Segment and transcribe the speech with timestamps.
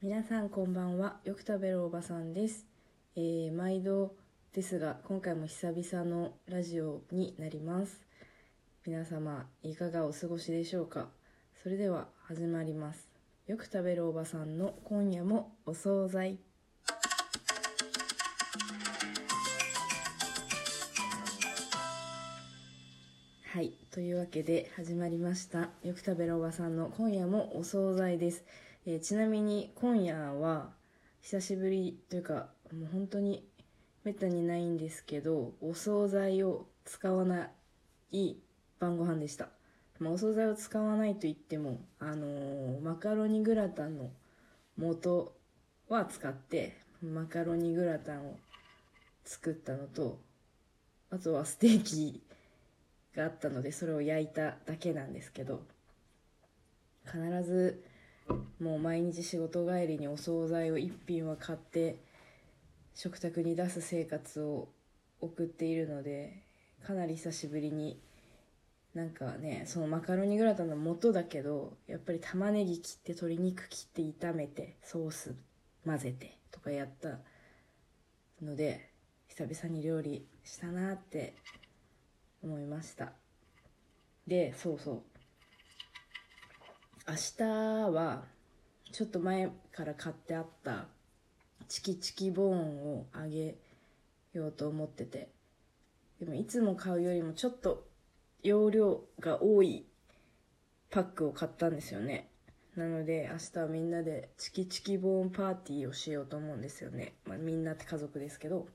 [0.00, 1.16] 皆さんこんばんは。
[1.24, 2.68] よく食べるおばさんです、
[3.16, 4.14] えー毎度
[4.54, 8.00] ですが今回も久々のラジオになります。
[8.86, 11.08] 皆様いかがお過ごしでしょうか？
[11.60, 13.08] それでは始まります。
[13.48, 16.38] よく食べるおばさんの今夜もお惣菜。
[23.52, 25.70] はいというわけで始まりました。
[25.82, 28.44] よく食べるおばさんの今夜もお惣菜です、
[28.86, 30.70] えーちなみに今夜は
[31.20, 33.46] 久しぶりというかもう本当に
[34.04, 37.50] めったにないんですけどお惣菜を使わな
[38.10, 38.36] い
[38.78, 39.48] 晩ご飯でした、
[39.98, 44.10] まあ、お惣菜を使わないと言ってもあのーマカロニグラタンの
[44.78, 45.32] 素
[45.88, 48.36] は使ってマカロニグラタンを
[49.24, 50.18] 作ったのと
[51.10, 52.22] あとはステーキ
[53.14, 55.62] があったのでそれを焼いただけなんですけど
[57.04, 57.82] 必ず
[58.60, 61.98] もう毎日仕事帰りにお惣菜を1品は買って
[62.94, 64.68] 食卓に出す生活を
[65.20, 66.42] 送っているので
[66.84, 68.00] かなり久しぶりに
[68.94, 75.36] なんかねそのマカロニグラタンの素だけどやっぱり玉ねぎ切って鶏肉切って炒めてソース
[75.86, 77.18] 混ぜてとかやった
[78.42, 78.90] ので
[79.28, 81.34] 久々に料理したなって
[82.42, 83.12] 思いました。
[84.26, 85.17] でそうそう。
[87.08, 87.42] 明日
[87.90, 88.24] は
[88.92, 90.84] ちょっと前から買ってあった
[91.66, 93.56] チキチキボーンをあげ
[94.34, 95.30] ようと思ってて。
[96.20, 97.86] でもいつも買うよりもちょっと
[98.42, 99.86] 容量が多い
[100.90, 102.28] パックを買ったんですよね。
[102.76, 108.66] なので明日はみんなでチキチキボーンパーティーをしようと思うんですよね、まあ、みんなって家族ですけど。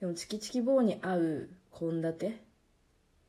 [0.00, 2.32] でもチキチキボーンに合う献立？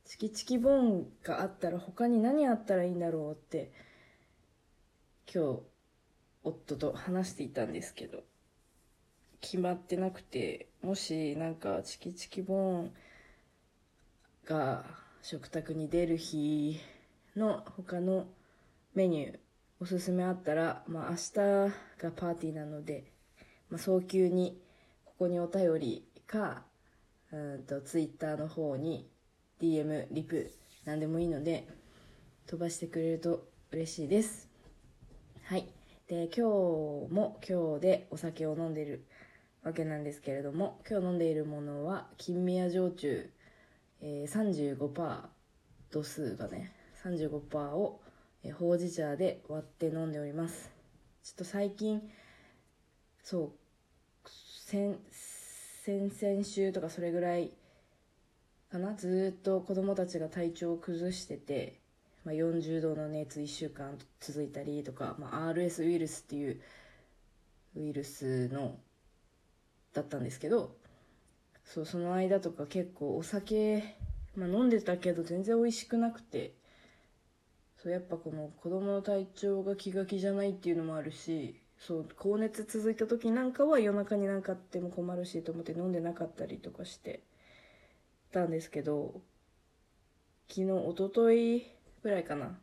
[0.06, 3.72] チキチキボーンがあったら他に何あったらいいんだろうって
[5.34, 5.60] 今日
[6.44, 8.20] 夫と話していたんですけど
[9.42, 12.92] 決まってなくてもしなんかチキチキボーン
[14.46, 14.84] が
[15.24, 16.80] 食卓に出る日
[17.36, 18.28] の他の
[18.94, 19.40] メニュー
[19.80, 21.34] おすすめあったら、まあ、明日
[21.98, 23.12] がパーティーなので、
[23.72, 24.62] まあ、早急に
[25.04, 26.62] ここにお便りか
[27.32, 29.10] うんとツイッターの方に
[29.60, 30.52] DM リプ
[30.86, 31.68] 何でもいいので
[32.46, 34.53] 飛ばしてくれると嬉しいです。
[35.46, 35.68] はい。
[36.08, 36.42] で今日
[37.14, 39.06] も今日でお酒を飲んでいる
[39.62, 43.30] わけなんですけれども今日飲んでいるものは金宮焼酎、
[44.02, 45.20] えー、35%
[45.92, 46.72] 度数がね
[47.04, 48.00] 35%を、
[48.44, 50.72] えーほうじ茶で割って飲んでおります。
[51.24, 52.02] ちょっと最近
[53.22, 53.52] そ
[54.26, 54.30] う
[54.66, 54.98] 先
[55.86, 57.52] 先々週とかそれぐらい
[58.72, 61.83] かなずっと子供たちが体調を崩してて、
[62.26, 66.62] まあ、40度の熱1週間続いたりとか、まあ、RS ウイルスっていう
[67.76, 68.78] ウイルスの
[69.94, 70.76] だったんですけど
[71.66, 73.84] そうその間とか結構お酒、
[74.36, 76.54] まあ、飲んでたけど全然美味しくなくて
[77.82, 87.22] そうやっぱこの子供の体調が気が気じゃないっていうのもあるしそう高熱続いた時なんかは夜中になんかあっても困るしと思って飲んでなかったりとかして
[88.32, 89.22] たんですけど
[90.48, 92.58] 昨日一昨日ぐらいかな。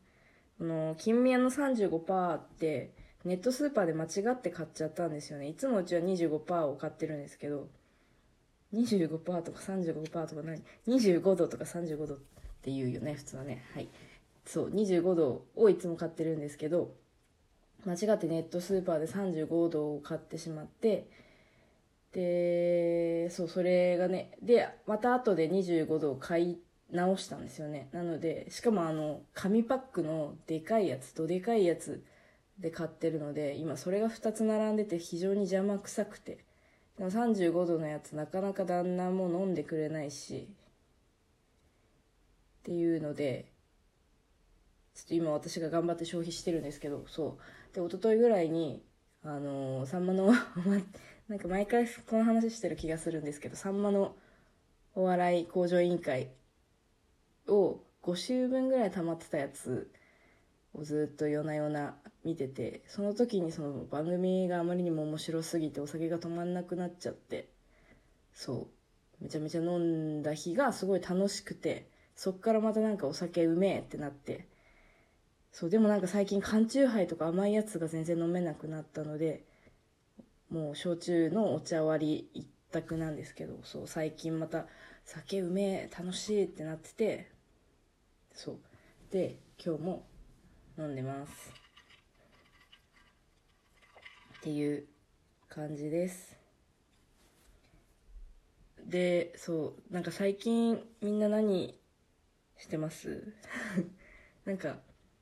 [0.59, 2.93] この金宮の35%って
[3.25, 5.49] ネットスーパーで間違って買っちゃったんですよね。
[5.49, 7.69] いつもうちは25%を買ってるんですけど
[8.75, 12.19] 25%とか35%とか何25度とか35度っ
[12.63, 13.65] て言うよね普通はね。
[13.75, 13.89] はい。
[14.45, 16.95] そう25度をいつも買ってるんですけど
[17.87, 21.09] 間違ってネットスーパーで35度を買ってしまって
[22.13, 26.59] でそうそれがねでまた後で25度を買い
[26.93, 27.89] 直したんですよね。
[27.93, 32.05] なのでしかもあの紙パックのでかいやつとでかいやつ
[32.59, 36.45] で買ってるので今それが2つ並んでて非常に邪魔くさくて。
[37.01, 40.49] でも35度のやつなかなか旦那も飲んでくれないし
[42.61, 43.51] っていうので
[44.95, 47.39] ちょっと今私が頑張って消費してるんですけどそ
[47.73, 47.75] う。
[47.75, 48.83] で一昨日ぐらいに
[49.23, 50.27] あのー、サンマの
[51.29, 54.15] なんか毎回この話してる気がするんですけどサンマの
[54.95, 56.31] お笑い向上委員会
[57.49, 59.91] を5週分ぐらい溜まってたやつ
[60.75, 67.49] をずっと夜な夜な見ててその時にその番組があまりにも面白すぎてお酒が止まんなくなっちゃって
[68.33, 68.69] そ
[69.21, 74.47] うめちゃめちゃ飲んだ日がすごい楽しくてそっからまたなんかお酒うめえってなって
[75.53, 79.45] そうでもなんか最近缶チューハイとか甘いやつが全然飲めなくなったので
[80.51, 84.67] もう焼酎のお茶割り一択なんですけどそう最近また
[85.05, 87.31] 酒うめえ楽しいってなってて
[88.33, 88.59] そう。
[89.11, 90.07] で今日も
[90.79, 91.53] 飲んでます。
[94.39, 94.87] っていう
[95.49, 96.37] 感じです。
[98.87, 101.79] でそうなんか最近みんな何
[102.57, 103.33] してます？
[104.45, 104.79] なんか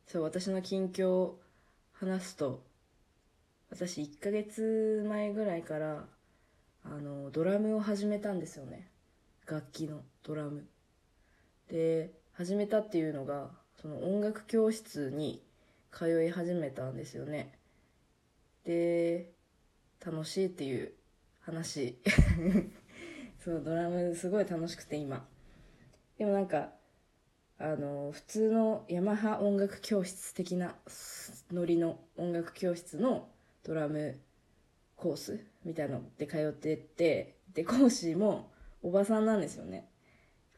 [0.06, 1.34] そう私の近況
[1.92, 2.62] 話すと
[3.70, 6.08] 私1ヶ月前ぐらいから
[6.84, 8.87] あのドラムを始めたんですよね。
[9.50, 10.66] 楽器のドラム。
[11.68, 13.50] で始めたっていうのが
[13.80, 15.42] その音楽教室に
[15.90, 17.58] 通い始めたんですよね。
[18.64, 19.32] で
[20.04, 20.92] 楽しいっていう
[21.40, 21.98] 話。
[23.42, 25.26] そうドラムすごい楽しくて今。
[26.18, 26.72] でもなんか
[27.58, 30.76] あの普通のヤマハ音楽教室的な
[31.50, 33.28] ノリの音楽教室の
[33.64, 34.20] ドラム
[34.96, 38.50] コースみたいので通ってってで講師も
[38.82, 39.88] おばさんなんですよね。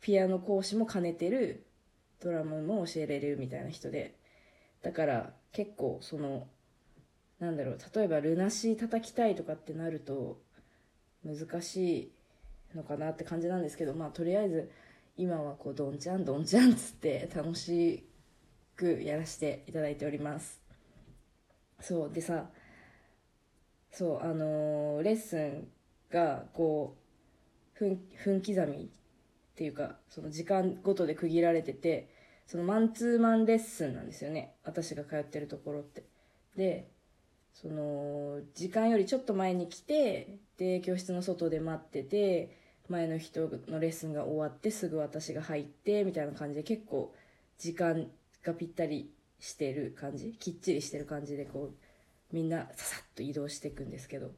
[0.01, 1.67] ピアノ講師も兼ねてる
[2.21, 4.15] ドラムも教えれるみたいな人で。
[4.83, 6.47] だから結構その
[7.39, 10.41] なんだろう例えばルナシー叩きたいとかってなると
[11.25, 12.13] 難し
[12.73, 14.71] いのかなって感じなんですけどまあとりあえず
[15.17, 18.07] 今はこうどんちゃんどんちゃんっつって楽し
[18.77, 20.61] くやらせていただいております。
[21.81, 22.47] そうでさ
[23.91, 25.69] そうあのー、レッスン
[26.11, 27.00] がこう
[27.81, 28.89] 分分刻みっ
[29.57, 32.09] ていうかその時間ごとで区切られてて
[32.47, 34.55] そのマンツーマンレッスンなんですよね。
[34.65, 36.05] 私が通ってるところって。
[36.57, 36.89] で
[37.53, 42.57] その時間よりちょっと前に来てで教室の外で待ってて
[42.89, 47.15] 前の人のレッスンが終わってすぐ私が入ってみたいな感じで結構
[47.59, 48.09] 時間
[48.43, 50.35] がぴったりしてる感じ。
[50.39, 54.33] きっちりしてる感じでこうみんなささっと移動していくんですけど。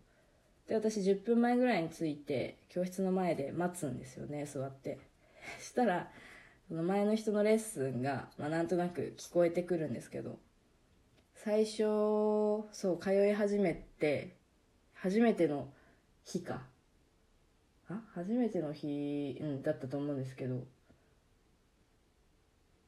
[0.68, 4.98] で私10分前ぐらいに着いて教室の前で待つんですよね座って。
[5.60, 6.10] したら
[6.68, 10.38] その前の人のレッスンが、まあ、なんとなく聞こえてくるんですけど
[11.34, 11.78] 最初
[12.72, 14.36] そう通い始めて
[14.94, 15.68] 初めての
[16.24, 16.62] 日か。
[17.88, 18.00] あ？
[18.14, 20.64] 初めての日、うん、だったと思うんですけど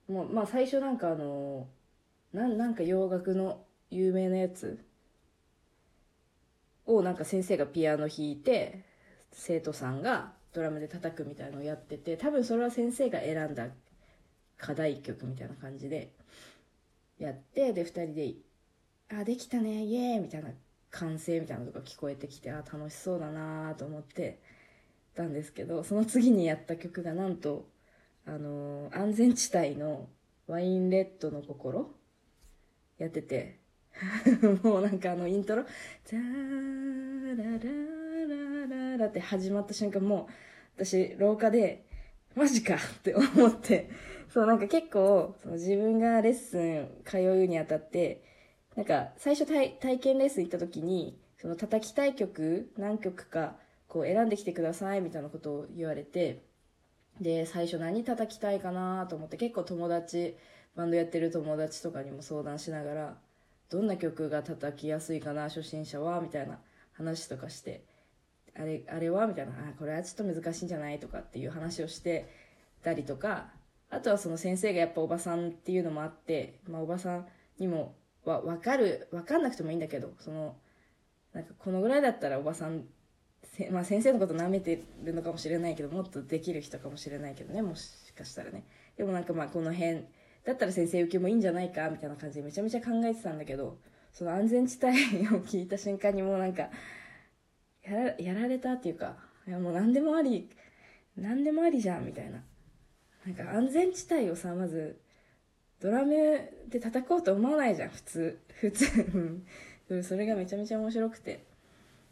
[0.08, 1.66] もうまあ最初なんかあの
[2.32, 4.84] なんなんか洋楽の有名なやつ
[6.86, 8.84] をなんか先生がピアノ弾いて
[9.32, 13.68] 生徒さんがドラムで叩くみたいのをやってて多分それは先生が選んだ
[14.56, 16.12] 課題曲みたいな感じで
[17.18, 18.34] やってで2人で
[19.10, 20.50] 「あできたねイエーイ!」みたいな
[20.90, 24.38] 歓声みたいなのとか聞こえてきてあ楽しそうだなと思って
[25.14, 27.68] たんですけどその次にやった曲がなんと
[28.26, 30.08] あのー、安全地帯の
[30.46, 31.90] ワインレッドの心
[32.98, 33.58] やってて
[34.62, 35.64] もうなんかあのイントロ
[36.04, 40.28] 「ザーラララララ」って始まった瞬間も
[40.76, 41.84] う私廊下で
[42.34, 43.88] マジか って思って
[44.28, 48.22] そうなんか結構その自分がレッスン通うにあたって
[48.74, 53.56] なんか最初体体験レッスン行った時にその叩きたい曲何曲か
[53.86, 56.42] こう選んできてくださいみたいなことを言われて
[57.20, 60.36] で最初何叩きたいかなと思って結構友達
[60.74, 63.18] バンドやってる友達とかにも相談しながら
[63.74, 66.60] どんな曲が叩きやすいかな初心者はみたいな
[66.92, 67.82] 話とかして
[68.56, 72.28] あれあれはみたいなあこれはちょっと難しいんじゃないとかっていう話をして
[72.84, 73.48] たりとか
[73.90, 77.26] あとはその先生がやっぱおばさんっていうのもあって、まあ、おばさん
[77.58, 80.54] にもわ分かる分かんなくてもいいんだけどその
[81.32, 82.84] なんかこのぐらいだったらおばさん
[83.70, 88.64] まあ、先生のこと舐めてるのかもしれないけどもっとできる人かもしれないけどねもしかしたらね。
[88.96, 90.04] でもなんかまあこの辺
[90.44, 93.78] だったら先生受けもいいんじゃないかみたいな感じでめちゃめちゃ考えてたんだけど
[94.12, 94.92] その安全地帯
[95.28, 96.68] を聞いた瞬間にもうなんか
[97.82, 100.48] やらやられたっていうかいやもう何でもあり
[101.16, 102.42] 何でもありじゃんみたいな。
[103.24, 105.00] なんか安全地帯をさまず
[105.80, 106.12] ドラム
[106.68, 108.40] で叩こうと思わないじゃん普通。
[108.60, 110.02] 普通。
[110.02, 111.44] それがめちゃめちゃ面白くて。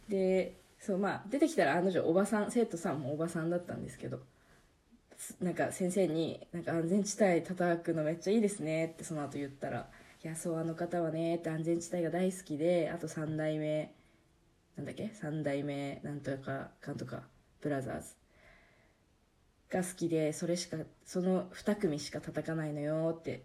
[0.09, 4.21] でそうまあ出てきたら案の定おばさん生徒さんもおばさんだったんですけど。
[5.41, 9.89] なんか先生になんか安全地帯叩くのめっちゃいいですねってその後言ったら
[10.25, 13.93] いやそうあの方はねって安全地帯が大好きであと3代目
[14.77, 17.23] なんだっけ？3代目なんとかかんとか
[17.61, 18.15] ブラザーズ
[19.71, 23.45] が好きでそれしかその2組しか叩かないのよって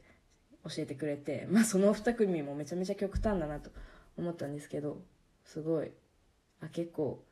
[0.63, 3.69] 教えてくれてまあその2組もめちゃめちゃ極端だなと
[4.17, 5.01] 思ったんですけど
[5.45, 5.91] すごい
[6.61, 7.23] あ結構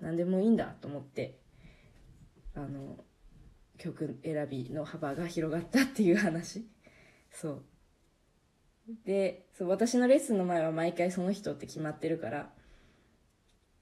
[0.00, 1.38] 何でもいいんだと思って
[2.54, 2.96] あの
[3.80, 6.66] 曲選びの幅が広がったっていう話。
[7.32, 7.62] そう。
[9.04, 12.50] でそう私のレッスンの前は毎回その人って決まってるから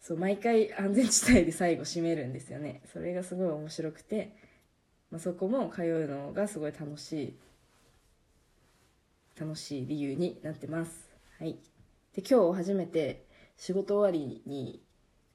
[0.01, 2.83] そう毎回安全地帯で最後締めるんですよね。
[2.93, 4.37] それがすごい面白くて、
[5.11, 7.39] まあ、そこも通うのがすごい楽しい
[9.39, 11.11] 楽しい理由になってます。
[11.39, 11.59] はい。
[12.15, 13.27] で今日初めて
[13.57, 14.83] 仕事終わりに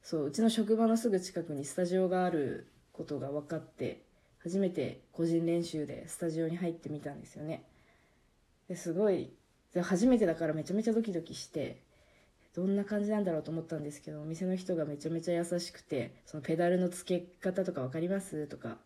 [0.01, 4.03] そううちの職場のすぐ近くにスタジオがあることが分かって
[4.44, 7.64] 初めて個人練習でスタジオに入ってみたんですよね。
[8.68, 9.32] ですごい
[9.82, 11.82] 初めてだからめちゃめちゃドキドキして
[12.54, 18.48] どんな感じなんだろうと思ったんですけどお店の人がめちゃめちゃ優しくてそのペダルの付け方とか分かります？
[18.48, 18.78] とか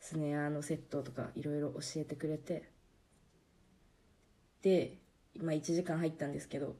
[0.00, 2.68] スネアのセットとかいろいろ教えてくれて。
[4.62, 4.98] で
[5.34, 6.74] 今1時間入ったんですけど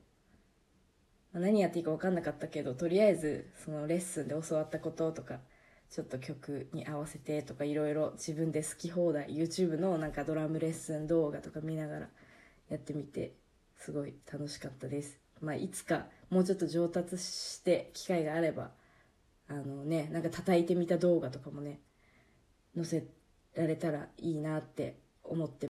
[1.35, 5.41] 何やっていいか分かんなかったけどとりあえずそのレッスンで教わったこととか
[5.95, 12.09] ちょっと曲に合わせてとかいろいろ自分で好き放題 YouTube のなんかドラムレッスン動画とか見ながら
[12.69, 13.35] やってみて
[13.77, 15.21] すごい楽しかったです。
[15.41, 18.73] まあいつかもうちょっと上達して機会があれば
[19.47, 21.79] あのねなんか叩いてみた動画とかもね
[22.75, 23.07] 載せ
[23.55, 25.55] られたらいいなって思って